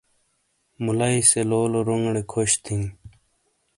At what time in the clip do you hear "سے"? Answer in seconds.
1.29-1.41